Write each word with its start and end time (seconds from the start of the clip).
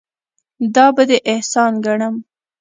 دا 0.75 0.85
به 0.95 1.03
دې 1.09 1.17
احسان 1.31 1.71
ګڼم. 1.85 2.15